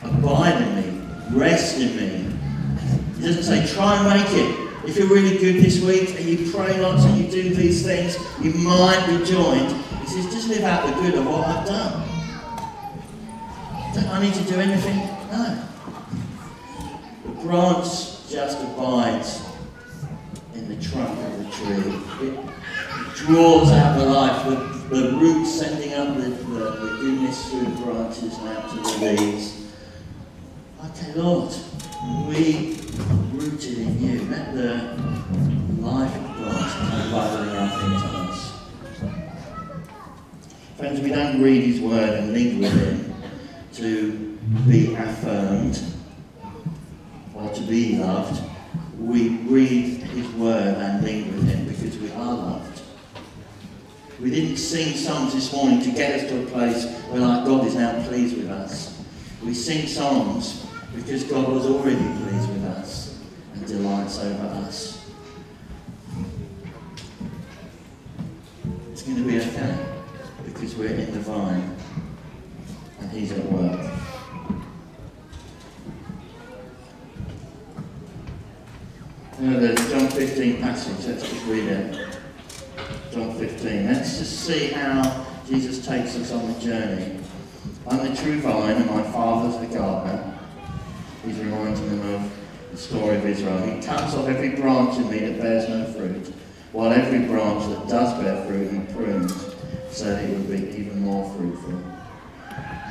abide 0.00 0.62
in 0.62 0.76
me, 0.76 1.36
rest 1.36 1.78
in 1.78 1.96
me. 1.96 2.36
He 3.16 3.26
doesn't 3.26 3.42
say, 3.42 3.66
try 3.74 3.96
and 3.96 4.20
make 4.20 4.32
it. 4.32 4.65
If 4.86 4.96
you're 4.96 5.08
really 5.08 5.36
good 5.36 5.64
this 5.64 5.82
week 5.82 6.14
and 6.16 6.24
you 6.28 6.50
pray 6.52 6.80
lots 6.80 7.04
and 7.04 7.18
you 7.18 7.28
do 7.28 7.52
these 7.52 7.82
things, 7.84 8.16
you 8.40 8.52
might 8.52 9.04
be 9.08 9.24
joined. 9.24 9.72
He 10.02 10.06
says, 10.06 10.32
just 10.32 10.48
live 10.48 10.62
out 10.62 10.86
the 10.86 11.02
good 11.02 11.14
of 11.16 11.26
what 11.26 11.44
I've 11.44 11.66
done. 11.66 12.08
Don't 13.92 14.08
I 14.08 14.22
need 14.22 14.34
to 14.34 14.44
do 14.44 14.60
anything? 14.60 14.98
No. 15.32 15.68
The 17.24 17.30
branch 17.42 18.28
just 18.30 18.62
abides 18.62 19.42
in 20.54 20.68
the 20.68 20.76
trunk 20.76 21.18
of 21.18 21.38
the 21.38 21.50
tree. 21.50 22.28
It 22.28 23.14
draws 23.16 23.72
out 23.72 23.98
the 23.98 24.06
life. 24.06 24.46
The, 24.46 24.94
the 24.94 25.16
roots 25.16 25.52
sending 25.52 25.94
up 25.94 26.16
the, 26.16 26.30
the, 26.30 26.58
the 26.60 26.96
goodness 27.00 27.50
through 27.50 27.64
the 27.64 27.82
branches 27.82 28.38
and 28.38 28.48
out 28.50 28.70
to 28.70 28.76
the 28.76 29.16
leaves. 29.16 29.65
Okay, 30.84 31.14
Lord, 31.14 31.54
we 32.28 32.76
rooted 33.32 33.78
in 33.78 33.98
you. 33.98 34.20
Let 34.30 34.54
the 34.54 34.74
life 35.80 36.14
of 36.14 36.36
God 36.36 36.70
come 36.70 37.10
bubbling 37.10 37.56
up 37.56 37.82
into 37.82 38.06
us. 38.18 38.52
Friends, 40.76 41.00
we 41.00 41.08
don't 41.08 41.42
read 41.42 41.64
his 41.64 41.80
word 41.80 42.10
and 42.18 42.32
live 42.34 42.58
with 42.58 42.72
him 42.72 43.14
to 43.74 44.38
be 44.68 44.94
affirmed 44.94 45.82
or 47.34 47.48
to 47.54 47.62
be 47.62 47.96
loved. 47.96 48.42
We 48.98 49.30
read 49.30 50.02
his 50.02 50.28
word 50.34 50.76
and 50.76 51.02
live 51.02 51.34
with 51.34 51.48
him 51.48 51.68
because 51.68 51.96
we 51.96 52.12
are 52.12 52.34
loved. 52.34 52.82
We 54.20 54.30
didn't 54.30 54.58
sing 54.58 54.94
songs 54.94 55.32
this 55.32 55.52
morning 55.54 55.80
to 55.82 55.90
get 55.90 56.20
us 56.20 56.28
to 56.30 56.42
a 56.42 56.46
place 56.46 56.84
where 57.08 57.22
like 57.22 57.46
God 57.46 57.66
is 57.66 57.74
now 57.74 58.06
pleased 58.06 58.36
with 58.36 58.50
us. 58.50 58.95
We 59.42 59.54
sing 59.54 59.86
songs 59.86 60.66
because 60.94 61.24
God 61.24 61.48
was 61.48 61.66
already 61.66 61.96
pleased 61.96 62.48
with 62.48 62.64
us 62.64 63.22
and 63.54 63.66
delights 63.66 64.18
over 64.18 64.44
us. 64.66 65.10
It's 68.92 69.02
going 69.02 69.16
to 69.16 69.22
be 69.22 69.40
okay 69.40 69.78
because 70.44 70.74
we're 70.74 70.94
in 70.94 71.12
the 71.12 71.20
vine 71.20 71.76
and 73.00 73.10
He's 73.10 73.32
at 73.32 73.44
work. 73.52 73.90
Now 79.38 79.60
the 79.60 79.74
John 79.90 80.08
15 80.08 80.62
passage, 80.62 81.06
let's 81.06 81.28
just 81.28 81.44
read 81.46 81.64
it. 81.64 82.18
John 83.12 83.38
15. 83.38 83.86
Let's 83.86 84.18
just 84.18 84.40
see 84.46 84.68
how 84.68 85.26
Jesus 85.46 85.86
takes 85.86 86.16
us 86.16 86.32
on 86.32 86.52
the 86.52 86.60
journey. 86.60 87.15
I'm 87.88 87.98
the 87.98 88.20
true 88.20 88.40
vine 88.40 88.76
and 88.76 88.90
my 88.90 89.02
father's 89.12 89.60
the 89.60 89.78
gardener. 89.78 90.36
He's 91.24 91.38
reminding 91.38 91.88
them 91.88 92.14
of 92.14 92.32
the 92.72 92.76
story 92.76 93.16
of 93.16 93.24
Israel. 93.24 93.62
He 93.62 93.80
cuts 93.80 94.14
off 94.14 94.28
every 94.28 94.60
branch 94.60 94.96
in 94.96 95.08
me 95.08 95.20
that 95.20 95.40
bears 95.40 95.68
no 95.68 95.84
fruit, 95.92 96.26
while 96.72 96.90
every 96.90 97.20
branch 97.20 97.64
that 97.68 97.88
does 97.88 98.20
bear 98.20 98.44
fruit 98.44 98.72
he 98.72 98.92
prunes, 98.92 99.32
so 99.90 100.04
that 100.04 100.24
it 100.24 100.30
will 100.36 100.56
be 100.56 100.76
even 100.76 101.00
more 101.02 101.32
fruitful. 101.34 101.80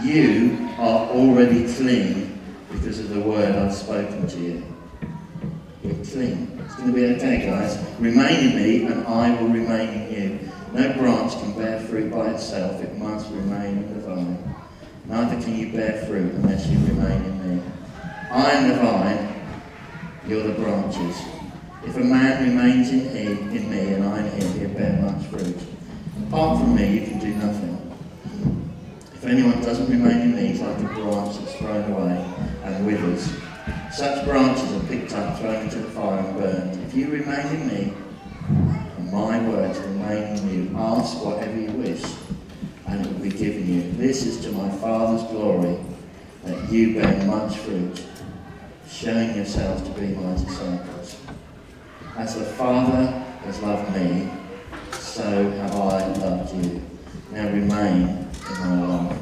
You 0.01 0.69
are 0.77 1.09
already 1.09 1.71
clean 1.73 2.39
because 2.71 2.99
of 2.99 3.09
the 3.09 3.19
word 3.19 3.53
I've 3.53 3.75
spoken 3.75 4.25
to 4.27 4.39
you. 4.39 4.63
We're 5.83 6.05
clean. 6.05 6.57
It's 6.65 6.75
going 6.75 6.93
to 6.93 6.93
be 6.93 7.05
okay, 7.15 7.45
guys. 7.45 7.77
Remain 7.99 8.51
in 8.51 8.55
me, 8.55 8.85
and 8.85 9.05
I 9.07 9.39
will 9.41 9.49
remain 9.49 9.89
in 9.89 10.13
you. 10.13 10.51
No 10.71 10.93
branch 10.93 11.33
can 11.33 11.51
bear 11.51 11.81
fruit 11.81 12.11
by 12.11 12.31
itself, 12.31 12.81
it 12.81 12.97
must 12.97 13.29
remain 13.31 13.77
in 13.77 13.93
the 13.93 13.99
vine. 14.07 14.55
Neither 15.07 15.41
can 15.41 15.55
you 15.55 15.71
bear 15.71 16.05
fruit 16.07 16.33
unless 16.33 16.67
you 16.67 16.79
remain 16.79 17.24
in 17.24 17.57
me. 17.57 17.63
I 18.31 18.51
am 18.51 18.69
the 18.69 18.75
vine, 18.75 19.41
you're 20.27 20.43
the 20.43 20.53
branches. 20.53 21.21
If 21.85 21.95
a 21.97 22.00
man 22.00 22.43
remains 22.43 22.89
in 22.89 23.15
in 23.15 23.69
me, 23.69 23.93
and 23.93 24.03
I 24.03 24.25
in 24.25 24.41
him, 24.41 24.59
he'll 24.59 24.69
bear 24.69 25.01
much 25.03 25.27
fruit. 25.27 25.57
Apart 26.27 26.59
from 26.59 26.75
me, 26.75 27.00
you 27.00 27.07
can 27.07 27.19
do 27.19 27.35
nothing. 27.35 27.95
If 29.13 29.25
anyone 29.25 29.62
doesn't 29.62 29.89
remain 29.89 30.21
in 30.21 30.35
me, 30.35 30.47
he's 30.47 30.62
like 30.62 30.77
a 30.79 30.81
branch 30.81 31.38
that's 31.38 31.55
thrown 31.55 31.91
away 31.91 32.25
and 32.63 32.85
withers. 32.85 33.31
Such 33.91 34.25
branches 34.25 34.71
are 34.74 34.88
picked 34.88 35.13
up, 35.13 35.39
thrown 35.39 35.63
into 35.63 35.77
the 35.77 35.91
fire, 35.91 36.19
and 36.19 36.38
burned. 36.38 36.83
If 36.88 36.95
you 36.95 37.09
remain 37.09 37.45
in 37.47 37.67
me, 37.67 37.93
and 38.50 39.12
my 39.12 39.39
words 39.47 39.77
remain 39.79 40.38
in 40.38 40.50
you, 40.50 40.77
ask 40.77 41.24
whatever 41.24 41.59
you 41.59 41.71
wish, 41.71 42.03
and 42.95 43.05
it 43.05 43.11
will 43.11 43.19
be 43.19 43.29
given 43.29 43.67
you. 43.67 43.91
This 43.93 44.25
is 44.25 44.43
to 44.45 44.51
my 44.51 44.69
Father's 44.77 45.23
glory, 45.29 45.77
that 46.43 46.71
you 46.71 46.95
bear 46.95 47.25
much 47.25 47.57
fruit, 47.57 48.03
showing 48.89 49.35
yourselves 49.35 49.81
to 49.83 49.89
be 49.99 50.07
my 50.07 50.33
disciples. 50.33 51.17
As 52.17 52.35
the 52.35 52.45
Father 52.45 53.05
has 53.43 53.61
loved 53.61 53.93
me, 53.95 54.29
so 54.93 55.49
have 55.51 55.75
I 55.75 56.07
loved 56.13 56.55
you. 56.55 56.81
Now 57.31 57.49
remain 57.49 58.27
in 58.49 58.59
my 58.59 58.87
love. 58.87 59.21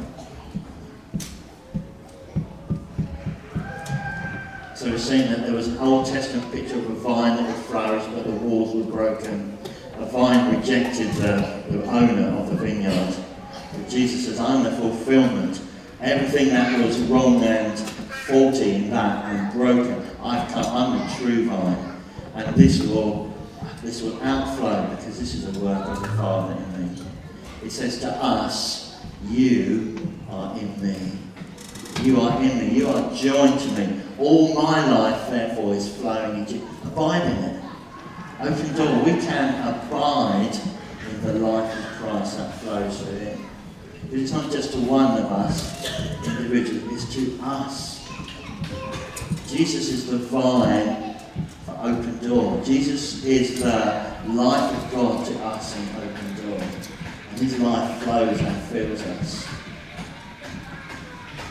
So 4.75 4.89
we've 4.89 4.99
seen 4.99 5.29
that 5.29 5.45
there 5.45 5.55
was 5.55 5.69
an 5.69 5.77
Old 5.77 6.05
Testament 6.05 6.51
picture 6.51 6.77
of 6.77 6.89
a 6.89 6.95
vine 6.95 7.37
that 7.37 7.47
would 7.47 7.65
flourish, 7.65 8.03
but 8.13 8.25
the 8.25 8.31
walls 8.31 8.75
were 8.75 8.91
broken. 8.91 9.57
A 9.97 10.05
vine 10.05 10.55
rejected 10.55 11.11
the, 11.13 11.63
the 11.69 11.83
owner 11.85 12.37
of 12.37 12.49
the 12.49 12.55
vineyard. 12.57 13.15
Jesus 13.89 14.25
says, 14.25 14.39
I'm 14.39 14.63
the 14.63 14.71
fulfillment. 14.71 15.61
Everything 16.01 16.49
that 16.49 16.85
was 16.85 16.99
wrong 17.01 17.43
and 17.43 17.77
faulty 17.79 18.75
in 18.75 18.89
that 18.89 19.25
and 19.25 19.53
broken, 19.53 20.05
I've 20.21 20.51
come. 20.51 20.65
I'm 20.65 20.99
the 20.99 21.15
true 21.15 21.47
vine. 21.47 22.01
And 22.35 22.55
this 22.55 22.81
will, 22.81 23.33
this 23.81 24.01
will 24.01 24.21
outflow 24.23 24.87
because 24.95 25.19
this 25.19 25.33
is 25.35 25.51
the 25.51 25.59
work 25.59 25.85
of 25.87 26.01
the 26.01 26.07
Father 26.09 26.53
in 26.53 26.95
me. 26.95 27.01
It 27.63 27.71
says 27.71 27.99
to 28.01 28.09
us, 28.09 29.01
you 29.27 29.97
are 30.29 30.57
in 30.57 30.81
me. 30.81 30.97
You 32.01 32.19
are 32.19 32.41
in 32.41 32.57
me. 32.59 32.75
You 32.75 32.89
are 32.89 33.13
joined 33.13 33.59
to 33.59 33.67
me. 33.71 34.01
All 34.17 34.53
my 34.55 34.85
life, 34.91 35.29
therefore, 35.29 35.73
is 35.73 35.95
flowing 35.95 36.39
into 36.39 36.55
you. 36.55 36.67
Abide 36.83 37.23
in 37.23 37.43
it. 37.43 37.63
Open 38.41 38.75
door. 38.75 39.03
We 39.03 39.11
can 39.21 39.67
abide 39.67 40.57
in 41.09 41.21
the 41.23 41.33
life 41.33 41.77
of 41.77 41.85
Christ 42.01 42.37
that 42.37 42.53
flows 42.59 43.01
through 43.01 43.17
him. 43.17 43.42
It's 44.11 44.31
not 44.31 44.51
just 44.51 44.73
to 44.73 44.77
one 44.79 45.17
of 45.17 45.31
us 45.31 45.85
individually, 46.25 46.93
it's 46.93 47.13
to 47.15 47.39
us. 47.41 48.07
Jesus 49.47 49.89
is 49.89 50.09
the 50.09 50.17
vine 50.17 51.15
for 51.65 51.77
open 51.81 52.17
door. 52.27 52.61
Jesus 52.63 53.23
is 53.23 53.61
the 53.61 54.13
life 54.27 54.83
of 54.83 54.91
God 54.91 55.25
to 55.27 55.33
us 55.45 55.77
in 55.77 55.89
open 55.95 56.49
door. 56.49 56.67
And 57.31 57.39
his 57.39 57.59
life 57.59 58.03
flows 58.03 58.39
and 58.39 58.61
fills 58.63 59.01
us. 59.01 59.47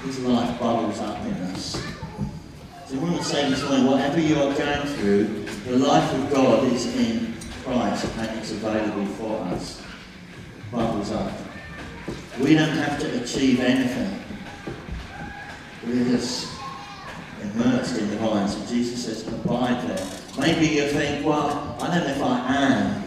His 0.05 0.19
life 0.21 0.59
bubbles 0.59 0.99
up 1.01 1.25
in 1.25 1.35
us. 1.35 1.81
So 2.87 2.97
I 2.97 3.03
want 3.03 3.19
to 3.19 3.25
say 3.25 3.49
this 3.49 3.62
morning, 3.62 3.87
whatever 3.87 4.21
you 4.21 4.37
are 4.37 4.55
going 4.55 4.87
through, 4.95 5.45
the 5.65 5.79
life 5.79 6.12
of 6.15 6.31
God 6.31 6.65
is 6.73 6.95
in 6.97 7.35
Christ 7.65 8.07
and 8.19 8.38
it's 8.38 8.51
available 8.51 9.07
for 9.15 9.38
us. 9.45 9.81
bubbles 10.71 11.12
up. 11.12 11.41
We 12.40 12.55
don't 12.55 12.71
have 12.71 12.99
to 13.01 13.23
achieve 13.23 13.61
anything. 13.61 14.18
We're 15.87 16.05
just 16.05 16.49
immersed 17.42 17.99
in 17.99 18.09
the 18.11 18.16
vine. 18.16 18.49
So 18.49 18.64
Jesus 18.66 19.05
says, 19.05 19.29
abide 19.29 19.87
there. 19.87 20.07
Maybe 20.38 20.66
you 20.66 20.88
think, 20.88 21.27
well, 21.27 21.77
I 21.81 21.95
don't 21.95 22.07
know 22.07 22.14
if 22.14 22.23
I 22.23 22.57
am. 22.57 23.05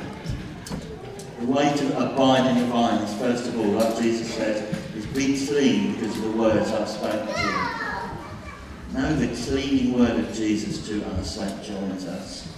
The 1.39 1.51
way 1.51 1.73
to 1.75 2.11
abide 2.11 2.45
in 2.51 2.59
the 2.59 2.65
vine 2.67 3.01
is, 3.01 3.13
first 3.17 3.47
of 3.47 3.59
all, 3.59 3.65
like 3.65 3.97
Jesus 3.97 4.33
says, 4.33 4.61
is 4.95 5.05
be 5.07 5.45
clean 5.47 5.93
because 5.93 6.15
of 6.17 6.23
the 6.23 6.31
words 6.31 6.71
I've 6.71 6.87
spoken 6.87 7.27
to 7.27 7.41
you. 7.41 8.99
Know 8.99 9.15
the 9.15 9.35
cleaning 9.43 9.99
word 9.99 10.19
of 10.19 10.33
Jesus 10.33 10.87
to 10.87 11.03
us 11.07 11.37
that 11.37 11.63
joins 11.63 12.05
us. 12.05 12.53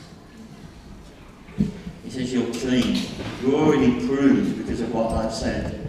He 2.04 2.10
says 2.10 2.32
you're 2.32 2.54
clean. 2.54 3.02
You're 3.42 3.56
already 3.56 4.06
pruned 4.06 4.58
because 4.58 4.82
of 4.82 4.94
what 4.94 5.14
I've 5.14 5.34
said. 5.34 5.88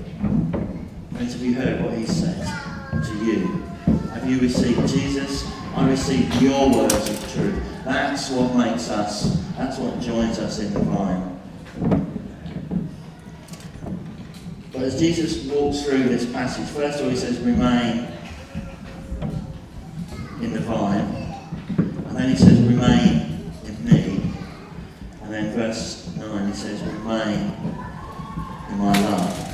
Friends, 1.18 1.32
have 1.32 1.42
you 1.42 1.54
heard 1.54 1.82
what 1.82 1.94
he 1.94 2.06
said 2.06 2.46
to 2.92 3.24
you? 3.24 3.64
Have 4.14 4.30
you 4.30 4.38
received 4.38 4.86
Jesus? 4.86 5.50
I 5.74 5.88
received 5.88 6.32
your 6.40 6.70
words 6.70 6.94
of 6.94 7.32
truth. 7.32 7.60
That's 7.84 8.30
what 8.30 8.54
makes 8.54 8.88
us, 8.88 9.44
that's 9.56 9.78
what 9.78 9.98
joins 9.98 10.38
us 10.38 10.60
in 10.60 10.72
the 10.72 10.78
vine. 10.78 11.40
But 14.72 14.82
as 14.82 15.00
Jesus 15.00 15.44
walks 15.46 15.82
through 15.82 16.04
this 16.04 16.24
passage, 16.30 16.68
first 16.68 17.00
of 17.00 17.06
all 17.06 17.10
he 17.10 17.16
says, 17.16 17.40
remain 17.40 18.12
in 20.40 20.52
the 20.52 20.60
vine. 20.60 21.34
And 21.78 22.16
then 22.16 22.28
he 22.28 22.36
says, 22.36 22.60
remain 22.60 23.52
in 23.64 23.84
me. 23.84 24.32
And 25.24 25.34
then 25.34 25.52
verse 25.52 26.14
9 26.16 26.46
he 26.46 26.54
says, 26.54 26.80
remain 26.80 27.56
in 28.70 28.78
my 28.78 28.92
love. 29.00 29.47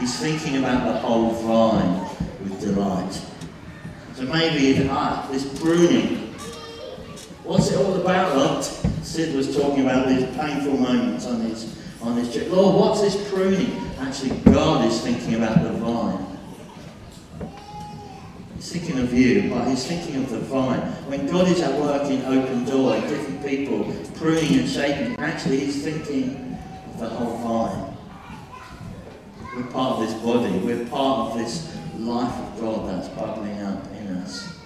He's 0.00 0.18
thinking 0.18 0.56
about 0.56 0.86
the 0.86 0.98
whole 0.98 1.30
vine 1.32 2.00
with 2.42 2.60
delight. 2.60 3.20
So 4.14 4.22
maybe 4.24 4.64
even 4.64 4.88
ah, 4.90 5.28
this 5.30 5.60
pruning. 5.60 6.28
What's 7.44 7.70
it 7.70 7.78
all 7.78 8.00
about, 8.00 8.36
Lord? 8.36 8.64
Sid 8.64 9.34
was 9.34 9.54
talking 9.54 9.82
about 9.82 10.08
these 10.08 10.24
painful 10.36 10.76
moments 10.76 11.26
on 11.26 11.40
his 11.40 11.76
on 12.00 12.16
his 12.16 12.32
trip. 12.32 12.50
Lord, 12.50 12.76
what's 12.76 13.00
this 13.00 13.30
pruning? 13.30 13.76
Actually, 13.98 14.38
God 14.40 14.86
is 14.86 15.00
thinking 15.00 15.34
about 15.34 15.62
the 15.62 15.70
vine. 15.72 16.26
He's 18.56 18.72
thinking 18.72 18.98
of 18.98 19.12
you, 19.12 19.50
but 19.50 19.68
he's 19.68 19.86
thinking 19.86 20.16
of 20.16 20.30
the 20.30 20.38
vine. 20.38 20.80
When 21.08 21.26
God 21.26 21.48
is 21.48 21.60
at 21.60 21.78
work 21.80 22.04
in 22.10 22.22
open 22.24 22.64
door, 22.64 22.94
different 23.00 23.44
people 23.44 23.84
pruning 24.14 24.60
and 24.60 24.68
shaping, 24.68 25.16
actually 25.18 25.60
he's 25.60 25.82
thinking 25.82 26.58
of 26.92 27.00
the 27.00 27.08
whole 27.08 27.36
vine. 27.38 27.89
We're 29.54 29.64
part 29.64 29.98
of 29.98 30.06
this 30.06 30.14
body. 30.22 30.58
We're 30.58 30.86
part 30.86 31.32
of 31.32 31.38
this 31.38 31.76
life 31.98 32.32
of 32.34 32.60
God 32.60 32.88
that's 32.88 33.08
bubbling 33.08 33.60
up 33.60 33.84
in 33.98 34.06
us. 34.18 34.59